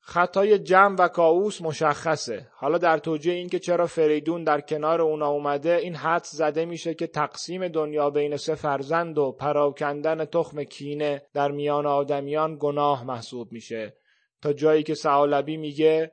خطای 0.06 0.60
جم 0.60 0.96
و 1.00 1.08
کاووس 1.08 1.62
مشخصه. 1.62 2.48
حالا 2.54 2.78
در 2.78 2.98
توجیه 2.98 3.34
این 3.34 3.50
که 3.50 3.60
چرا 3.60 3.88
فریدون 3.88 4.44
در 4.44 4.62
کنار 4.62 5.02
اونا 5.02 5.28
اومده 5.28 5.76
این 5.76 5.96
حد 5.96 6.24
زده 6.24 6.66
میشه 6.66 6.94
که 6.94 7.08
تقسیم 7.08 7.68
دنیا 7.68 8.10
بین 8.10 8.38
سه 8.38 8.56
فرزند 8.56 9.18
و 9.18 9.32
پراکندن 9.32 10.26
تخم 10.26 10.64
کینه 10.64 11.22
در 11.34 11.52
میان 11.52 11.86
آدمیان 11.86 12.58
گناه 12.60 13.04
محسوب 13.04 13.52
میشه. 13.52 13.98
تا 14.42 14.54
جایی 14.54 14.84
که 14.84 14.94
سعالبی 14.94 15.58
میگه 15.58 16.12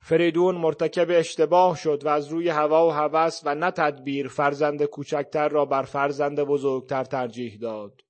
فریدون 0.00 0.54
مرتکب 0.54 1.06
اشتباه 1.10 1.76
شد 1.76 2.02
و 2.04 2.08
از 2.08 2.28
روی 2.28 2.48
هوا 2.48 2.88
و 2.88 2.90
هوس 2.90 3.40
و 3.44 3.54
نه 3.54 3.70
تدبیر 3.70 4.28
فرزند 4.28 4.84
کوچکتر 4.84 5.48
را 5.48 5.64
بر 5.64 5.82
فرزند 5.82 6.40
بزرگتر 6.40 7.04
ترجیح 7.04 7.58
داد. 7.60 8.05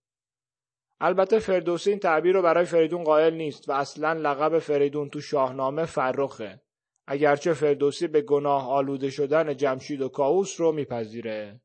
البته 1.00 1.38
فردوسی 1.38 1.90
این 1.90 1.98
تعبیر 1.98 2.34
رو 2.34 2.42
برای 2.42 2.64
فریدون 2.64 3.04
قائل 3.04 3.34
نیست 3.34 3.68
و 3.68 3.72
اصلا 3.72 4.12
لقب 4.12 4.58
فریدون 4.58 5.08
تو 5.08 5.20
شاهنامه 5.20 5.84
فرخه. 5.84 6.60
اگرچه 7.06 7.52
فردوسی 7.52 8.06
به 8.06 8.22
گناه 8.22 8.70
آلوده 8.70 9.10
شدن 9.10 9.56
جمشید 9.56 10.02
و 10.02 10.08
کاووس 10.08 10.60
رو 10.60 10.72
میپذیره. 10.72 11.60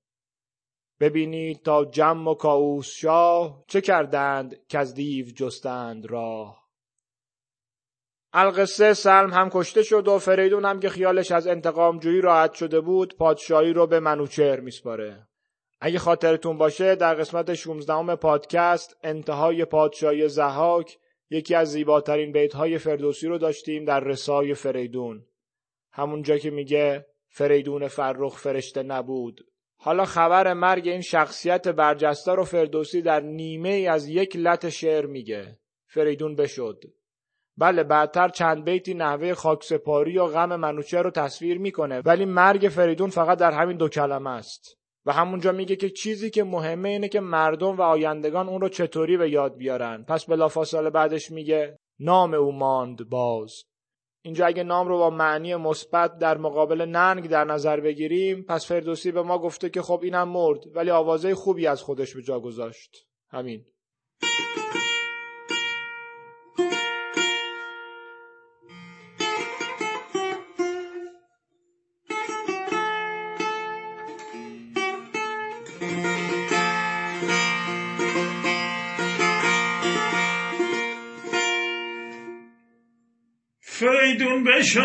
ببینید 1.00 1.62
تا 1.62 1.86
جم 1.86 2.28
و 2.28 2.34
کاووس 2.34 2.88
شاه 2.88 3.63
چه 3.67 3.82
کردند 3.82 4.67
که 4.67 4.80
از 4.80 4.94
دیو 4.94 5.26
جستند 5.26 6.06
راه. 6.06 6.62
القصه 8.34 8.94
سلم 8.94 9.34
هم 9.34 9.50
کشته 9.50 9.84
شد 9.84 10.08
و 10.08 10.20
فریدون 10.20 10.65
هم 10.65 10.80
که 10.80 10.89
خیالش 10.89 11.32
از 11.32 11.48
انتقام 11.48 12.00
جویی 12.00 12.22
راحت 12.22 12.54
شده 12.54 12.82
بود 12.82 13.17
پادشاهی 13.17 13.74
رو 13.74 13.88
به 13.88 14.00
منوچهر 14.00 14.60
میسپاره. 14.60 15.28
اگه 15.84 16.00
خاطرتون 16.00 16.58
باشه 16.58 16.96
در 16.96 17.15
قسمت 17.15 17.54
16 17.54 18.15
پادکست 18.15 18.98
انتهای 19.04 19.65
پادشاهی 19.65 20.28
زهاک 20.28 20.98
یکی 21.30 21.56
از 21.56 21.72
زیباترین 21.72 22.32
بیتهای 22.32 22.78
فردوسی 22.78 23.28
رو 23.28 23.38
داشتیم 23.38 23.86
در 23.86 24.00
رسای 24.00 24.54
فریدون. 24.54 25.26
همونجا 25.91 26.38
که 26.38 26.50
میگه 26.50 27.06
فریدون 27.30 27.88
فرخ 27.88 28.38
فرشته 28.38 28.84
نبود. 28.84 29.41
حالا 29.78 30.06
خبر 30.06 30.54
مرگ 30.54 30.88
این 30.88 31.02
شخصیت 31.02 31.67
برجسته 31.67 32.32
رو 32.32 32.44
فردوسی 32.44 33.02
در 33.02 33.20
نیمه 33.20 33.88
از 33.89 34.08
یک 34.08 34.36
لط 34.36 34.67
شعر 34.70 35.06
میگه. 35.06 35.60
فریدون 35.88 36.36
بشد. 36.36 36.84
بله 37.58 37.84
بعدتر 37.84 38.30
چند 38.30 38.65
بیتی 38.65 38.94
نحوه 38.94 39.34
خاکسپاری 39.34 40.17
و 40.17 40.26
غم 40.26 40.56
منوچه 40.56 41.02
رو 41.02 41.12
تصویر 41.12 41.58
می‌کنه 41.58 42.02
ولی 42.06 42.26
مرگ 42.26 42.70
فریدون 42.70 43.10
فقط 43.10 43.38
در 43.38 43.52
همین 43.52 43.78
دو 43.78 43.89
کلمه 43.89 44.30
است. 44.30 44.81
و 45.06 45.12
همونجا 45.12 45.52
میگه 45.52 45.76
که 45.76 45.90
چیزی 45.90 46.30
که 46.30 46.44
مهمه 46.44 46.90
اینه 46.90 47.10
که 47.10 47.20
مردم 47.20 47.78
و 47.78 47.82
آیندگان 47.82 48.50
اون 48.50 48.62
رو 48.62 48.70
چطوری 48.70 49.18
به 49.18 49.30
یاد 49.30 49.58
بیارن. 49.58 50.04
پس 50.04 50.26
بلافاصله 50.26 50.90
بعدش 50.90 51.32
میگه 51.32 51.80
نام 52.00 52.34
او 52.34 52.52
ماند 52.52 53.10
باز. 53.10 53.64
اینجا 54.24 54.46
اگه 54.46 54.64
نام 54.64 54.88
رو 54.88 54.98
با 54.98 55.10
معنی 55.10 55.56
مثبت 55.56 56.18
در 56.18 56.38
مقابل 56.38 56.82
ننگ 56.82 57.30
در 57.30 57.44
نظر 57.44 57.80
بگیریم 57.80 58.44
پس 58.44 58.68
فردوسی 58.68 59.12
به 59.12 59.22
ما 59.22 59.38
گفته 59.40 59.70
که 59.70 59.82
خب 59.82 60.00
اینم 60.04 60.30
مرد 60.30 60.76
ولی 60.76 60.90
آوازه 60.90 61.36
خوبی 61.36 61.68
از 61.68 61.82
خودش 61.82 62.16
به 62.16 62.22
جا 62.22 62.40
گذاشت. 62.40 63.08
همین. 63.30 63.66
فریدون 84.12 84.43
بشد 84.43 84.82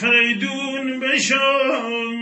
فریدون 0.00 1.00
بشد 1.00 2.21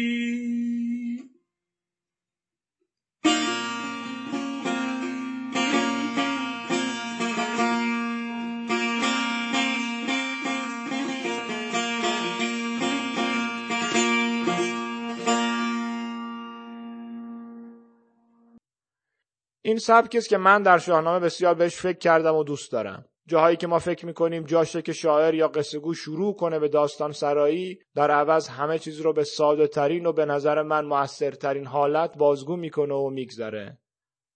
این 19.71 19.79
سبکی 19.79 20.17
است 20.17 20.29
که 20.29 20.37
من 20.37 20.63
در 20.63 20.77
شاهنامه 20.77 21.19
بسیار 21.19 21.53
بهش 21.53 21.75
فکر 21.75 21.97
کردم 21.97 22.35
و 22.35 22.43
دوست 22.43 22.71
دارم. 22.71 23.05
جاهایی 23.27 23.57
که 23.57 23.67
ما 23.67 23.79
فکر 23.79 24.05
می‌کنیم 24.05 24.43
جاشه 24.43 24.81
که 24.81 24.93
شاعر 24.93 25.33
یا 25.33 25.47
قصه 25.47 25.79
گو 25.79 25.93
شروع 25.93 26.35
کنه 26.35 26.59
به 26.59 26.67
داستان 26.67 27.11
سرایی 27.11 27.79
در 27.95 28.11
عوض 28.11 28.47
همه 28.47 28.79
چیز 28.79 29.01
رو 29.01 29.13
به 29.13 29.23
ساده 29.23 29.67
ترین 29.67 30.05
و 30.05 30.13
به 30.13 30.25
نظر 30.25 30.61
من 30.61 30.85
موثرترین 30.85 31.65
حالت 31.65 32.17
بازگو 32.17 32.55
می‌کنه 32.55 32.93
و 32.93 33.09
میگذره. 33.09 33.77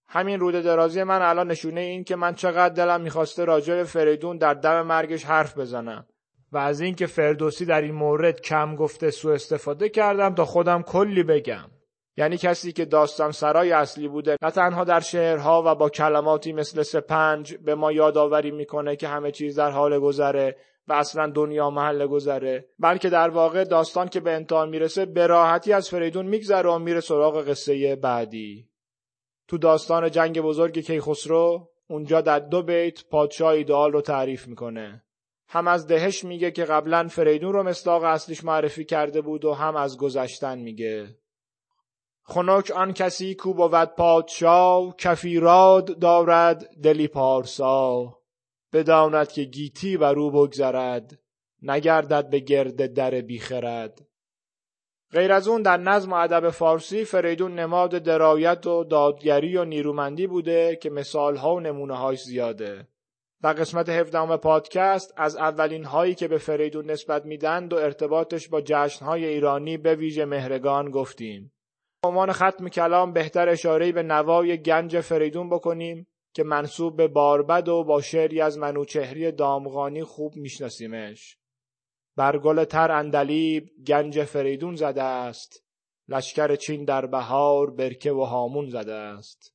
همین 0.08 0.40
روده 0.40 0.62
درازی 0.62 1.02
من 1.02 1.22
الان 1.22 1.50
نشونه 1.50 1.80
این 1.80 2.04
که 2.04 2.16
من 2.16 2.34
چقدر 2.34 2.74
دلم 2.74 3.00
می‌خواسته 3.00 3.44
راجع 3.44 3.84
فریدون 3.84 4.36
در 4.36 4.54
دم 4.54 4.82
مرگش 4.82 5.24
حرف 5.24 5.58
بزنم. 5.58 6.06
و 6.52 6.58
از 6.58 6.80
اینکه 6.80 7.06
فردوسی 7.06 7.64
در 7.64 7.82
این 7.82 7.94
مورد 7.94 8.40
کم 8.40 8.76
گفته 8.76 9.10
سوء 9.10 9.34
استفاده 9.34 9.88
کردم 9.88 10.34
تا 10.34 10.44
خودم 10.44 10.82
کلی 10.82 11.22
بگم. 11.22 11.70
یعنی 12.16 12.36
کسی 12.36 12.72
که 12.72 12.84
داستان 12.84 13.32
سرای 13.32 13.72
اصلی 13.72 14.08
بوده 14.08 14.36
نه 14.42 14.50
تنها 14.50 14.84
در 14.84 15.00
شعرها 15.00 15.62
و 15.66 15.74
با 15.74 15.88
کلماتی 15.88 16.52
مثل 16.52 16.82
سپنج 16.82 17.54
به 17.54 17.74
ما 17.74 17.92
یادآوری 17.92 18.50
می‌کنه 18.50 18.96
که 18.96 19.08
همه 19.08 19.30
چیز 19.30 19.58
در 19.58 19.70
حال 19.70 19.98
گذره 19.98 20.56
و 20.88 20.92
اصلا 20.92 21.30
دنیا 21.30 21.70
محل 21.70 22.06
گذره 22.06 22.68
بلکه 22.78 23.10
در 23.10 23.28
واقع 23.28 23.64
داستان 23.64 24.08
که 24.08 24.20
به 24.20 24.32
انتها 24.32 24.66
می‌رسه 24.66 25.06
به 25.06 25.26
راحتی 25.26 25.72
از 25.72 25.90
فریدون 25.90 26.26
میگذره 26.26 26.70
و 26.70 26.78
میره 26.78 27.00
سراغ 27.00 27.48
قصه 27.48 27.96
بعدی. 27.96 28.68
تو 29.48 29.58
داستان 29.58 30.10
جنگ 30.10 30.40
بزرگ 30.40 30.78
کیخسرو 30.78 31.68
اونجا 31.88 32.20
در 32.20 32.38
دو 32.38 32.62
بیت 32.62 33.08
پادشاه 33.10 33.52
ایدئال 33.52 33.92
رو 33.92 34.00
تعریف 34.00 34.48
می‌کنه. 34.48 35.02
هم 35.48 35.68
از 35.68 35.86
دهش 35.86 36.24
میگه 36.24 36.50
که 36.50 36.64
قبلا 36.64 37.08
فریدون 37.08 37.52
رو 37.52 37.62
مصداق 37.62 38.02
اصلیش 38.02 38.44
معرفی 38.44 38.84
کرده 38.84 39.20
بود 39.20 39.44
و 39.44 39.52
هم 39.52 39.76
از 39.76 39.98
گذشتن 39.98 40.58
میگه. 40.58 41.16
خنک 42.28 42.70
آن 42.70 42.92
کسی 42.92 43.34
کو 43.34 43.54
بود 43.54 43.84
پادشاه 43.84 44.96
کفیراد 44.96 45.98
دارد 45.98 46.66
دلی 46.82 47.08
پارسا. 47.08 48.18
بداند 48.72 49.32
که 49.32 49.44
گیتی 49.44 49.96
و 49.96 50.04
رو 50.04 50.30
بگذرد 50.30 51.18
نگردد 51.62 52.30
به 52.30 52.38
گرد 52.38 52.94
در 52.94 53.10
بیخرد. 53.20 54.06
غیر 55.12 55.32
از 55.32 55.48
اون 55.48 55.62
در 55.62 55.76
نظم 55.76 56.12
و 56.12 56.14
ادب 56.14 56.50
فارسی 56.50 57.04
فریدون 57.04 57.58
نماد 57.58 57.98
درایت 57.98 58.66
و 58.66 58.84
دادگری 58.84 59.56
و 59.56 59.64
نیرومندی 59.64 60.26
بوده 60.26 60.76
که 60.76 60.90
مثالها 60.90 61.54
و 61.54 61.60
نمونه 61.60 61.96
هاش 61.96 62.22
زیاده. 62.22 62.88
در 63.42 63.52
قسمت 63.52 63.88
هفدهم 63.88 64.36
پادکست 64.36 65.14
از 65.16 65.36
اولین 65.36 65.84
هایی 65.84 66.14
که 66.14 66.28
به 66.28 66.38
فریدون 66.38 66.90
نسبت 66.90 67.26
میدند 67.26 67.72
و 67.72 67.76
ارتباطش 67.76 68.48
با 68.48 68.60
جشنهای 68.60 69.24
ایرانی 69.24 69.76
به 69.76 69.94
ویژه 69.94 70.24
مهرگان 70.24 70.90
گفتیم. 70.90 71.52
عنوان 72.06 72.32
ختم 72.32 72.68
کلام 72.68 73.12
بهتر 73.12 73.48
اشاره 73.48 73.92
به 73.92 74.02
نوای 74.02 74.62
گنج 74.62 75.00
فریدون 75.00 75.50
بکنیم 75.50 76.06
که 76.34 76.42
منصوب 76.42 76.96
به 76.96 77.08
باربد 77.08 77.68
و 77.68 77.84
با 77.84 78.00
شعری 78.00 78.40
از 78.40 78.58
منوچهری 78.58 79.32
دامغانی 79.32 80.04
خوب 80.04 80.36
میشناسیمش. 80.36 81.38
بر 82.16 82.38
گل 82.38 82.64
تر 82.64 82.92
اندلیب 82.92 83.70
گنج 83.86 84.24
فریدون 84.24 84.74
زده 84.76 85.02
است. 85.02 85.64
لشکر 86.08 86.56
چین 86.56 86.84
در 86.84 87.06
بهار 87.06 87.70
برکه 87.70 88.12
و 88.12 88.24
هامون 88.24 88.68
زده 88.68 88.94
است. 88.94 89.54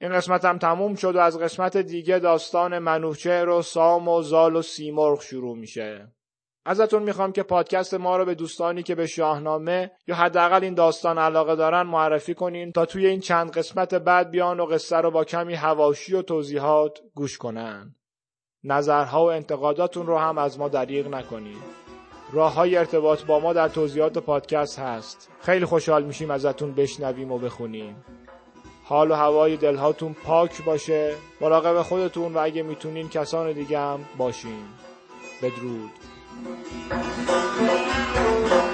این 0.00 0.12
قسمت 0.12 0.44
هم 0.44 0.58
تموم 0.58 0.94
شد 0.94 1.16
و 1.16 1.18
از 1.18 1.38
قسمت 1.38 1.76
دیگه 1.76 2.18
داستان 2.18 2.78
منوچهر 2.78 3.48
و 3.48 3.62
سام 3.62 4.08
و 4.08 4.22
زال 4.22 4.56
و 4.56 4.62
سیمرغ 4.62 5.22
شروع 5.22 5.56
میشه. 5.56 6.12
ازتون 6.68 7.02
می‌خوام 7.02 7.32
که 7.32 7.42
پادکست 7.42 7.94
ما 7.94 8.16
رو 8.16 8.24
به 8.24 8.34
دوستانی 8.34 8.82
که 8.82 8.94
به 8.94 9.06
شاهنامه 9.06 9.90
یا 10.06 10.14
حداقل 10.14 10.64
این 10.64 10.74
داستان 10.74 11.18
علاقه 11.18 11.56
دارن 11.56 11.82
معرفی 11.82 12.34
کنین 12.34 12.72
تا 12.72 12.86
توی 12.86 13.06
این 13.06 13.20
چند 13.20 13.50
قسمت 13.50 13.94
بعد 13.94 14.30
بیان 14.30 14.60
و 14.60 14.66
قصه 14.66 14.96
رو 14.96 15.10
با 15.10 15.24
کمی 15.24 15.54
هواشی 15.54 16.14
و 16.14 16.22
توضیحات 16.22 16.98
گوش 17.14 17.38
کنن. 17.38 17.94
نظرها 18.64 19.24
و 19.24 19.30
انتقاداتون 19.30 20.06
رو 20.06 20.18
هم 20.18 20.38
از 20.38 20.58
ما 20.58 20.68
دریغ 20.68 21.08
نکنید. 21.08 21.62
راه 22.32 22.54
های 22.54 22.76
ارتباط 22.76 23.24
با 23.24 23.40
ما 23.40 23.52
در 23.52 23.68
توضیحات 23.68 24.18
پادکست 24.18 24.78
هست. 24.78 25.30
خیلی 25.40 25.64
خوشحال 25.64 26.04
میشیم 26.04 26.30
ازتون 26.30 26.74
بشنویم 26.74 27.32
و 27.32 27.38
بخونیم. 27.38 28.04
حال 28.84 29.10
و 29.10 29.14
هوای 29.14 29.56
دلهاتون 29.56 30.16
پاک 30.24 30.64
باشه 30.64 31.14
مراقب 31.40 31.82
خودتون 31.82 32.34
و 32.34 32.38
اگه 32.38 32.62
می‌تونین 32.62 33.08
کسان 33.08 33.52
دیگه 33.52 33.78
هم 33.78 34.00
باشین 34.18 34.64
بدرود 35.42 35.90
Thank 36.44 36.72
you. 38.62 38.67